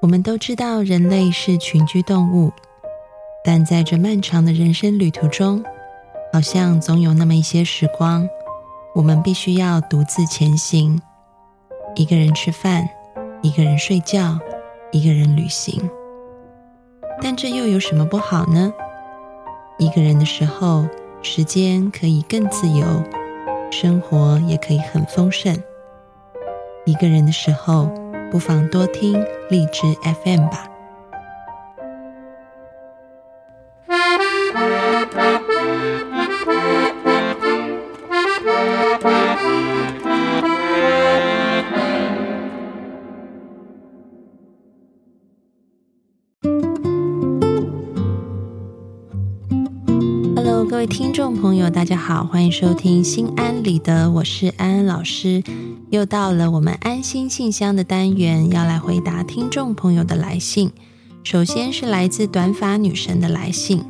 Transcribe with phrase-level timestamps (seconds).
[0.00, 2.52] 我们都知道人类是群居动物，
[3.44, 5.64] 但在这漫长的人生旅途中，
[6.32, 8.28] 好像总有那么一些时光，
[8.94, 11.02] 我们必须要独自前行，
[11.96, 12.88] 一个人吃饭，
[13.42, 14.38] 一个人睡觉，
[14.92, 15.90] 一个人旅行。
[17.20, 18.72] 但这又有什么不好呢？
[19.78, 20.86] 一个人的时候，
[21.22, 22.86] 时间可以更自由，
[23.72, 25.60] 生活也可以很丰盛。
[26.86, 27.90] 一个人的时候。
[28.30, 29.80] 不妨多听荔枝
[30.24, 30.68] FM 吧。
[50.36, 55.42] Hello，各位听众朋友，大家好，欢迎收听心安理得，我是安安老师。
[55.90, 60.70] 又到了我们安心信箱的单元，要来回答听众朋友的来信。
[61.24, 63.82] 首先是来自短发女神的来信，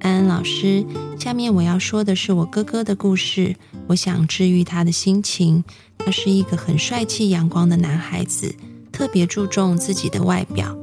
[0.00, 0.84] 安安老师，
[1.18, 3.56] 下面我要说的是我哥哥的故事。
[3.86, 5.64] 我想治愈他的心情。
[5.96, 8.54] 他是一个很帅气阳光的男孩子，
[8.92, 10.76] 特别注重自己的外表。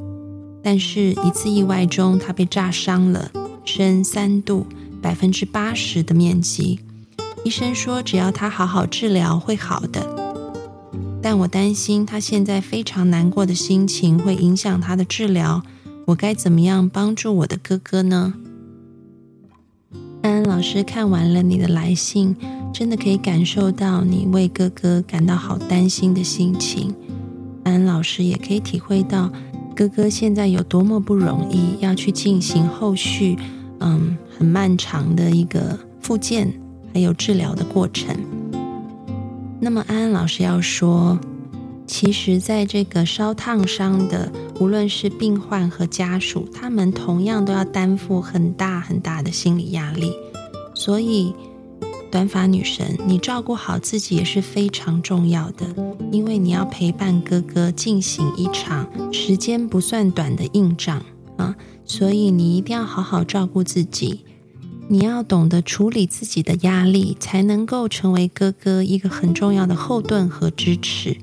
[0.63, 3.31] 但是，一次意外中，他被炸伤了，
[3.63, 4.65] 深三度，
[5.01, 6.79] 百分之八十的面积。
[7.43, 10.26] 医生说，只要他好好治疗，会好的。
[11.29, 15.61] 但我担心他现在非常难过的心情会影响他的治疗，
[16.05, 18.33] 我该怎么样帮助我的哥哥呢？
[20.21, 22.33] 安安老师看完了你的来信，
[22.73, 26.95] 真的可以感受到你为哥哥感到好担心的心情。
[27.65, 29.29] 安安老师也可以体会到
[29.75, 33.37] 哥哥现在有多么不容易，要去进行后续
[33.81, 36.53] 嗯很漫长的一个复健
[36.93, 38.15] 还有治疗的过程。
[39.59, 41.19] 那么安安老师要说，
[41.87, 50.13] 其实，在这个烧烫伤的，无论是病患和家属，他们同样都要担负很大很大的心理压力。
[50.75, 51.33] 所以，
[52.11, 55.65] 短发女神，你照顾好自己也是非常重要的，
[56.11, 61.01] 因为你要陪伴哥哥进行一场时间不算短的硬仗
[61.37, 64.23] 啊，所以你一定要好好照顾自己。
[64.89, 71.17] 你要懂得处理自己的压力，才能够成为哥哥一个很重要的后盾和支持。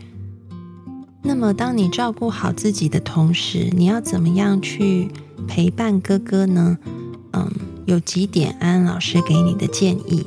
[1.22, 5.08] 那么，当你照顾好自己的同时，你要怎么样去
[5.48, 6.76] 陪伴哥哥呢？
[7.32, 7.50] 嗯，
[7.86, 10.26] 有几点安安老师给你的建议。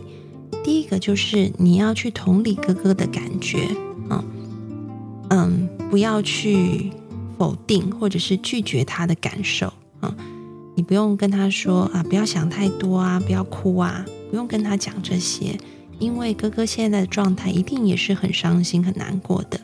[0.63, 3.69] 第一个就是你要去同理哥哥的感觉，
[4.09, 4.23] 嗯
[5.29, 6.91] 嗯，不要去
[7.37, 10.15] 否定或者是拒绝他的感受，啊。
[10.77, 15.57] 你不用跟他说啊，不要想太多啊，不要哭啊，不用跟他讲这些，
[15.97, 19.59] 因为哥哥现在的状态一定也是很伤心、很难过的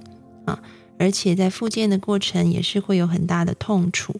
[0.45, 0.59] 啊，
[0.97, 4.15] 而且在复健的过程也是会有很大的痛楚，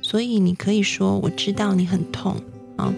[0.00, 2.34] 所以你可以说我知道你很痛
[2.76, 2.90] 啊，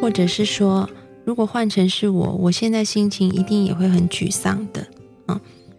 [0.00, 0.88] 或者是说，
[1.26, 4.86] 如果换成是我，我现在心情一定也会很沮丧的
[5.26, 5.38] 啊，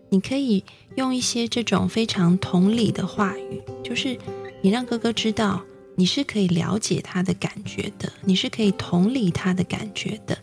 [0.10, 0.64] 你可以
[0.96, 4.16] 用一些这种非常同理的话语，就是
[4.62, 5.64] 你让哥哥知道。
[6.00, 10.38] 你是可以了解他的感觉的，你是可以同理他的感觉的。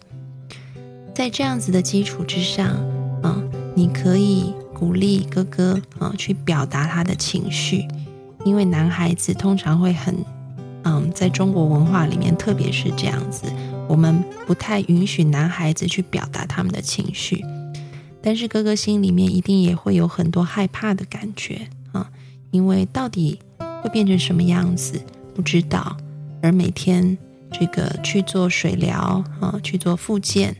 [1.14, 2.66] 在这样子的基础之上，
[3.22, 3.40] 啊，
[3.76, 7.86] 你可以鼓励哥哥啊去表达他的情绪，
[8.44, 10.16] 因为男孩子通常会很，
[10.82, 13.46] 嗯，在中国文化里面，特别是这样子，
[13.88, 17.44] 我们不太允许男孩子去表达他们的情绪。
[18.20, 22.10] 但是哥哥心里面一定也会有很多害怕的感觉啊，
[22.50, 23.38] 因为到底
[23.84, 25.00] 会变成什么样子？
[25.34, 25.96] 不知道，
[26.40, 27.16] 而每天
[27.50, 30.56] 这个去做水疗啊，去做复健，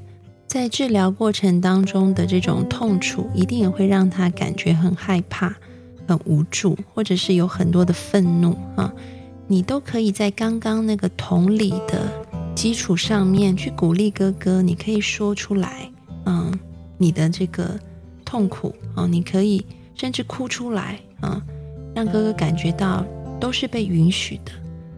[0.46, 5.54] 在治疗过程当中的这种痛楚，一定也会让他感觉很害怕、
[6.06, 8.92] 很无助，或者是有很多的愤怒啊。
[9.46, 12.10] 你都可以在刚刚那个同理的
[12.54, 15.90] 基础上面去鼓励哥哥，你可以说出来，
[16.24, 16.50] 嗯，
[16.96, 17.78] 你的这个
[18.24, 19.64] 痛苦啊，你可以
[19.94, 21.42] 甚至哭出来啊，
[21.94, 23.04] 让哥哥感觉到
[23.38, 24.52] 都是被允许的。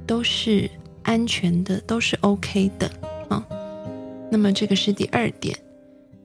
[0.07, 0.71] 都是
[1.03, 2.91] 安全的，都是 OK 的
[3.29, 3.45] 啊。
[4.31, 5.57] 那么这个是第二点。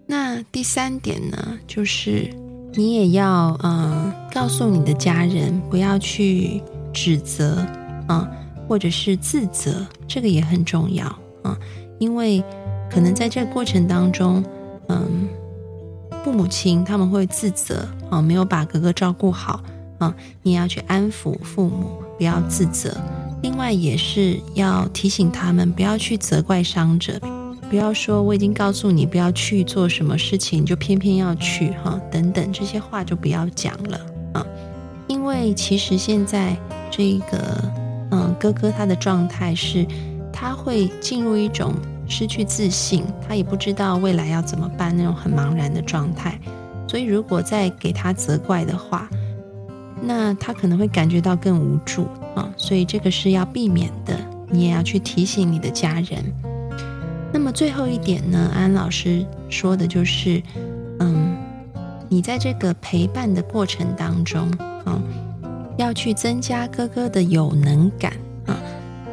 [0.06, 2.30] 那第三点呢，就是
[2.74, 6.62] 你也要嗯告诉你的家人，不要去
[6.94, 7.66] 指责
[8.08, 8.30] 啊，
[8.68, 11.06] 或者是自责，这个也很重要
[11.44, 11.58] 啊。
[12.00, 12.44] 因为
[12.90, 14.44] 可能在这个过程当中，
[14.90, 15.30] 嗯，
[16.24, 19.64] 父母亲他们会自责啊，没有把哥哥照顾好
[20.00, 22.98] 啊，你也要去安抚父母，不要自责。
[23.42, 27.20] 另外也是要提醒他们，不要去责怪伤者，
[27.70, 34.00] 不要说我已经告诉你不要去做什么事情，你就偏偏要去哈，等等这些话就不要讲了
[34.34, 34.46] 啊。
[35.08, 36.56] 因为其实现在
[36.90, 37.64] 这个
[38.12, 39.86] 嗯哥哥他的状态是，
[40.32, 41.74] 他会进入一种
[42.08, 46.40] 失去自信，他也不知道未来要怎么办那种很茫然的状态。
[46.88, 49.10] 所以如果再给他责怪的话，
[50.02, 52.52] 那他可能会感觉到更无助啊。
[52.58, 54.20] 所以这个是要避免的，
[54.50, 56.24] 你也要去提醒你的家人。
[57.34, 60.44] 那么最后一点呢，安老师说的就是，
[61.00, 61.38] 嗯，
[62.10, 64.52] 你在这个陪伴的过程当中，
[64.84, 65.02] 啊，
[65.78, 68.12] 要去增加哥哥的有能感
[68.46, 68.60] 啊。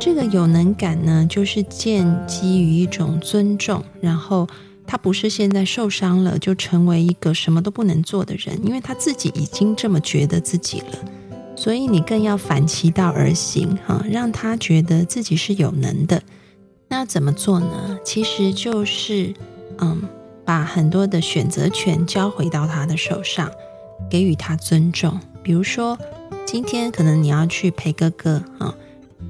[0.00, 4.48] 这个有能感呢，就是建基于一种尊重，然后
[4.90, 10.98] 他不是现在受伤了就成为一个什么都不能做的人，因为他自己已经这么觉得自己了，
[11.54, 16.22] 所以你更要反其道而行，哈，让他觉得自己是有能的。
[16.88, 17.98] 那怎么做呢？
[18.02, 19.34] 其实就是，
[19.76, 20.02] 嗯，
[20.42, 23.50] 把很多的选择权交回到他的手上，
[24.10, 25.20] 给予他尊重。
[25.42, 25.98] 比如说，
[26.46, 28.74] 今天可能你要去陪哥哥啊，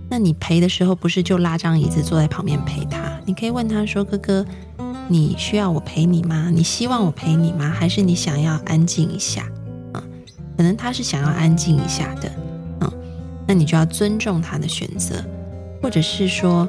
[0.08, 3.20] 那你陪的时候不是就拉张椅子坐在旁边陪他？
[3.26, 4.46] 你可以问他说：“哥哥，
[5.08, 6.50] 你需要我陪你吗？
[6.52, 7.68] 你希望我陪你吗？
[7.70, 9.42] 还是你想要安静一下？”
[9.92, 10.02] 啊，
[10.56, 12.30] 可能他是想要安静一下的，
[12.80, 12.92] 嗯，
[13.46, 15.24] 那你就要尊重他的选择，
[15.82, 16.68] 或者是说。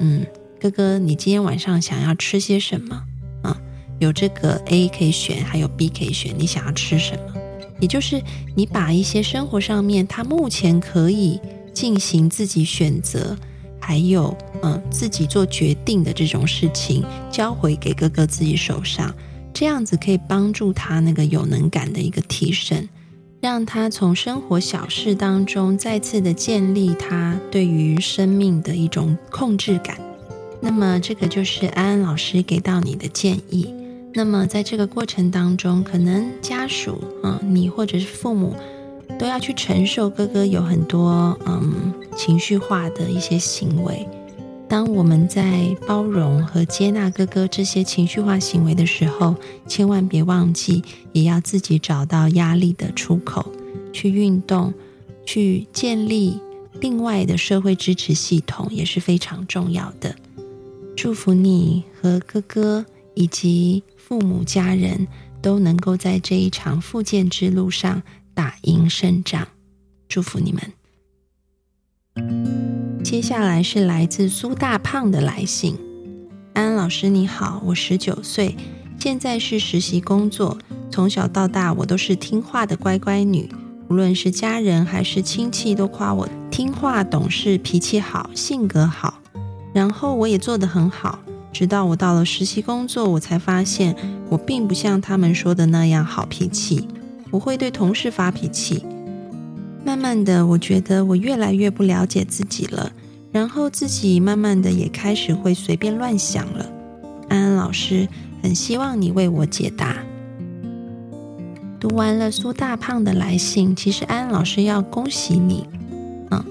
[0.00, 0.24] 嗯，
[0.60, 3.02] 哥哥，你今天晚上想要吃些什么
[3.42, 3.60] 啊？
[3.98, 7.34] 有这个 A 可以选，还有 B 可以选，你想要吃什么？
[7.80, 8.22] 也就是
[8.54, 11.40] 你把一些生活上面他目前可以
[11.74, 13.36] 进行自己选择，
[13.88, 17.02] 还有嗯自己做决定的这种事情，
[17.32, 19.14] 交回给哥哥自己手上，
[19.54, 22.86] 这样子可以帮助他那个有能感的一个提升。
[23.40, 29.96] 让他从生活小事当中再次的建立他对于生命的一种控制感。
[30.60, 33.72] 那么，这个就是安安老师给到你的建议。
[34.12, 38.54] 那么，在这个过程当中，可能家属啊，你或者是父母，
[39.16, 44.06] 都要去承受哥哥有很多嗯情绪化的一些行为。
[44.68, 49.34] 当我们在包容和接纳哥哥这些情绪化行为的时候，
[49.66, 50.82] 千万别忘记，
[51.12, 53.50] 也要自己找到压力的出口，
[53.94, 54.74] 去运动，
[55.24, 56.38] 去建立
[56.80, 60.14] 另外的社会支持系统，也是非常重要的。
[60.94, 62.84] 祝福你和哥哥
[63.14, 65.08] 以及父母家人
[65.40, 68.02] 都能够在这一场复健之路上
[68.38, 69.48] 打赢胜仗，
[70.08, 70.62] 祝福你们。
[73.02, 75.76] 接下来是来自苏大胖的来信，
[76.54, 78.56] 安老师你好，我十九岁，
[78.96, 80.56] 现在是实习工作。
[80.88, 83.50] 从小到大，我都是听话的乖乖女，
[83.88, 89.20] 无论是家人还是亲戚，都夸我听话、懂事、脾气好、性格好。
[89.74, 91.18] 然后我也做得很好，
[91.52, 93.96] 直到我到了实习工作，我才发现
[94.28, 96.86] 我并不像他们说的那样好脾气，
[97.30, 98.84] 我会对同事发脾气。
[99.84, 102.92] 慢慢的，我觉得我越来越不了解自己了，
[103.32, 106.70] 然后自己慢慢的也开始会随便乱想了。
[107.28, 108.08] 安安老师，
[108.42, 109.96] 很希望你为我解答。
[111.80, 115.64] 读完了苏大胖的来信，其实安安老师要恭喜你，
[116.30, 116.44] 嗯，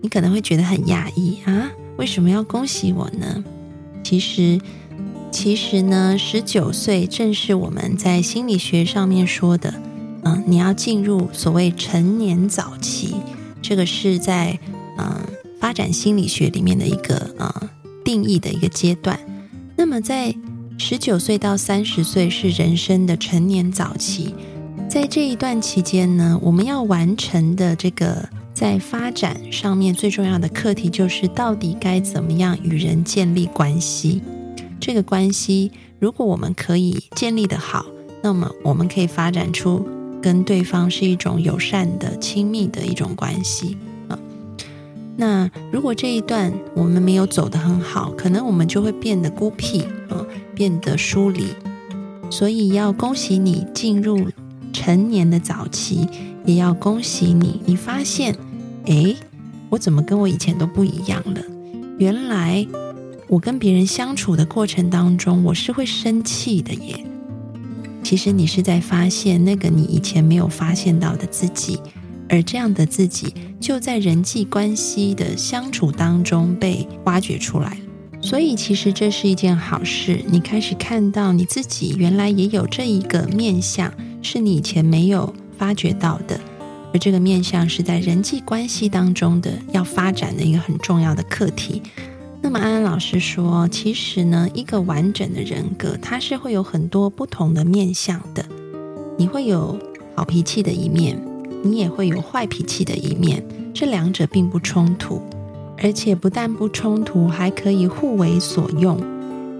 [0.00, 3.44] 你可能会觉得很讶异啊，为什么要恭喜我呢？
[4.04, 4.58] 其实，
[5.30, 9.72] 其实呢，十九岁正是我们在心理学上面说的。
[10.22, 13.14] 嗯，你要进入所谓成年早期，
[13.62, 14.58] 这个是在
[14.98, 15.16] 嗯
[15.58, 17.70] 发展心理学里面的一个呃
[18.04, 19.18] 定义的一个阶段。
[19.76, 20.34] 那么在
[20.76, 24.34] 十九岁到三十岁是人生的成年早期，
[24.90, 34.20] 在这一段期间呢，我们要完成的这个在发展上面最重要的课题，就是到底该怎么样与人建立关系。
[34.80, 37.86] 这个关系，如果我们可以建立的好，
[38.22, 39.86] 那么我们可以发展出。
[40.22, 44.18] 跟对方是一种友善的、亲密的一种关系啊。
[45.16, 51.46] 那如果这一段我们没有走得很好，可能我们就会变得孤僻啊，变得疏离。
[52.28, 54.28] 所以要恭喜你进入
[54.74, 56.06] 成年的早期，
[56.44, 58.36] 也要恭喜你，你发现，
[58.84, 59.16] 哎，
[59.70, 61.40] 我怎么跟我以前都不一样了？
[61.96, 62.66] 原来
[63.30, 67.06] 我跟别人相处的过程当中，我是会生气的耶。
[68.02, 71.78] 其实你是在发现那个你以前没有发现到的自己，
[72.28, 77.78] 而这样的自己就在人际关系的相处当中被挖掘出来
[78.20, 86.40] 所以其实这是一件好事，你开始看到你自己原来也有这一个面相，是你以前没有发觉到的，
[86.92, 91.80] 而这个面相是在人际关系当中的要发展的一个很重要的课题。
[92.42, 98.44] 那么安安老师说，其实呢，一个完整的人格，它是会有很多不同的面相的。
[99.18, 99.78] 你会有
[100.14, 101.20] 好脾气的一面，
[101.62, 103.44] 你也会有坏脾气的一面。
[103.74, 105.20] 这两者并不冲突，
[105.78, 108.98] 而且不但不冲突，还可以互为所用。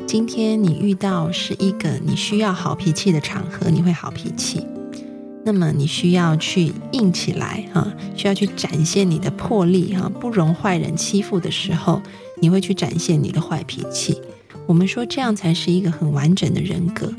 [0.07, 4.67] 今天你遇到是一个你需要好脾气的场合，你会好脾气。
[5.45, 12.03] 那么你需要去硬起来哈，需要去展现你的魄力哈，不容坏人欺负的时候，
[12.41, 14.21] 你会去展现你的坏脾气。
[14.67, 17.13] 我们说这样才是一个很完整的人格。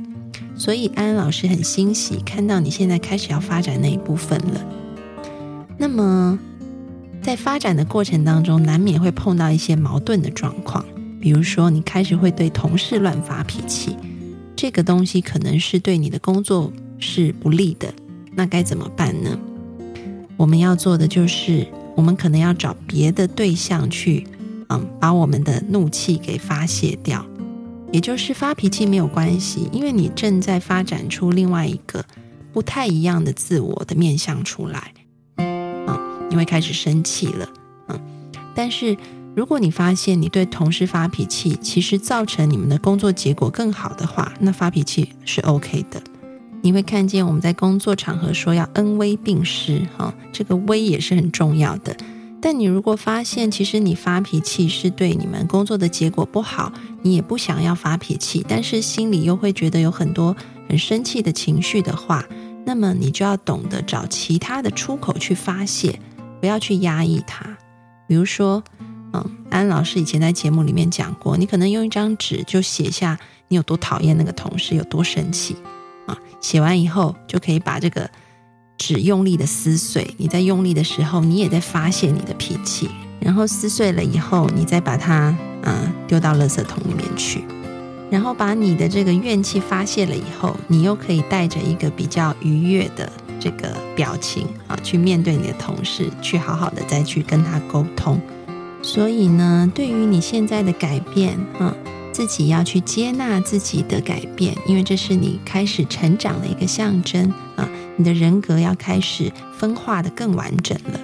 [0.55, 4.65] 所以安安老师很欣喜看到你现在开始要发展那一部分了。
[5.77, 6.37] 那么
[7.21, 10.85] 在发展的过程当中，难免会碰到一些矛盾的状况，
[11.19, 13.97] 比如说你开始会对同事乱发脾气，
[14.55, 17.91] 这个东西可能是对你的工作是不利的。
[18.33, 19.37] 那该怎么办呢？
[20.37, 24.27] 我们要做的就是，我们可能要找别的对象去，
[24.71, 27.25] 嗯，把我们的怒气给发泄掉。
[27.91, 32.05] 也就是发脾气没有关系，因为你正在发展出另外一个
[32.53, 34.93] 不太一样的自我的面相出来，
[35.35, 35.99] 嗯，
[36.29, 37.49] 你会开始生气了，
[37.89, 37.99] 嗯。
[38.55, 38.95] 但是
[39.35, 46.01] 如果你发现你对同事发脾气，其实造成你们的工作结果更好的话，那发脾气是 OK 的。
[46.61, 51.93] 你会看见我们在工作场合说要恩威并施，哈，这个威也是很重要的。
[52.41, 60.35] 但你如果发现其实你发脾气是对你们工作的结果不好，你也不想要发脾气，但是心里又会觉得有很多
[60.67, 62.25] 很生气的情绪的话，
[62.65, 65.99] 那么你就要懂得找其他的出口去发泄，
[66.39, 67.45] 不要去压抑它。
[68.07, 68.63] 比如说，
[69.13, 73.19] 嗯，安老师以前在节目里面讲过，你可能用一张纸就写下
[73.49, 75.55] 你有多讨厌那个同事，有多生气
[76.07, 76.17] 啊。
[76.41, 78.09] 写完以后，就可以把这个
[78.81, 80.15] 纸用力的撕碎。
[80.17, 82.89] 你在用力的时候，你也在发泄你的脾气。
[83.19, 87.43] 然后撕碎了以后，你再把它嗯丢到垃圾桶里面去。
[88.09, 93.07] 然后把你的这个怨气发泄了以后，你又可以带着一个比较愉悦的
[93.39, 98.19] 这个表情啊，去面对你的同事，去好好的再去跟他沟通。
[98.81, 101.71] 所以呢，对于你现在的改变，哈。
[102.13, 107.67] 自己要去接纳自己的改变，因为这是你开始成长的一个象征啊！
[107.97, 110.99] 你的人格要开始分化的更完整了，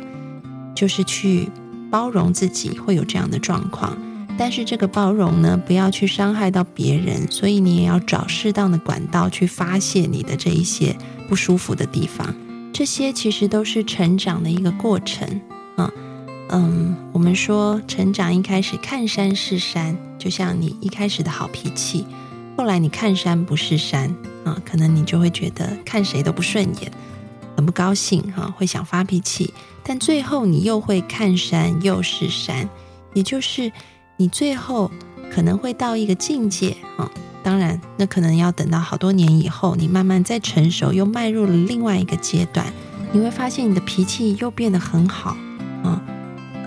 [0.75, 1.49] 就是去
[1.91, 3.97] 包容自己会有这样的状况，
[4.37, 10.95] 但是这个包容呢，不要去伤害到别人，所以你也要找适当的管道去发泄你的这一些
[11.27, 12.33] 不舒服的地方。
[12.73, 15.27] 这些其实都是成长的一个过程
[15.75, 15.91] 啊。
[16.49, 22.05] 嗯，我们说成长一开始看山是山，就像你一开始的好脾气，
[22.57, 24.09] 后来你看山不是山
[24.43, 26.91] 啊，可能你就会觉得看谁都不顺眼，
[27.55, 29.53] 很不高兴哈，会想发脾气。
[29.83, 32.67] 但最后你又会看山又是山，
[33.13, 33.71] 也就是
[34.17, 34.89] 你最后
[35.31, 37.07] 可能会到一个境界啊。
[37.43, 42.65] 当然，那可能要等到好多年以后，你慢慢再成熟，又迈入了另外一个阶段，
[43.11, 45.37] 你会发现你的脾气又变得很好
[45.83, 46.01] 啊。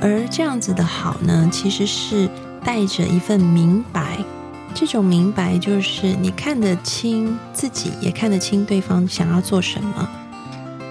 [0.00, 2.30] 而这样子的好呢，其实是
[2.64, 4.16] 带着一份明白。
[4.72, 10.08] 这种明白就是你看得清自己，也看得清对方想要做什么。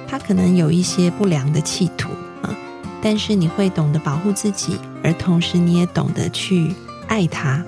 [0.07, 2.09] 他可能有一些不良的企图
[2.41, 2.53] 啊，
[3.01, 6.73] 但是你会懂得保护自己，而同时你也懂得去
[7.07, 7.63] 爱他，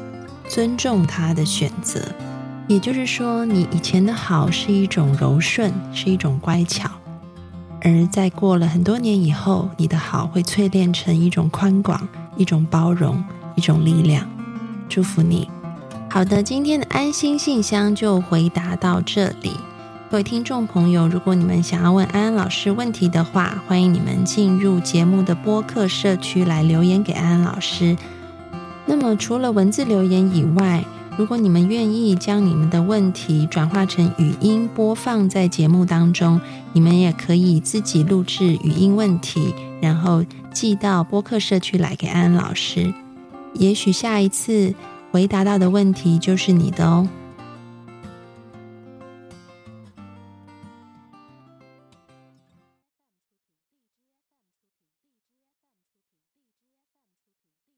[0.47, 2.01] 尊重他的选择。
[2.67, 6.89] 也就是说，你以前的好是一种柔顺，是一种乖巧。
[7.81, 13.23] 而在过了很多年以后，你的好会淬炼成一种宽广、一种包容、
[13.55, 14.27] 一种力量。
[14.87, 15.49] 祝福你。
[16.13, 19.53] 好的，今天的安心信箱就回答到这里。
[20.09, 27.95] 各位听众朋友，如果你们想要问安安老师问题的话，欢迎你们进入节目的播客社区来留言给安安老师。
[28.85, 30.83] 那么，除了文字留言以外，
[31.15, 36.41] 如果你们愿意将你们的问题转化成语音播放在节目当中，
[36.73, 42.93] 你们也可以自己录制语音问题，然后寄到播客社区来给安安老师。
[43.53, 44.73] 也许下一次
[45.11, 47.07] 回答到的问题就是你的哦。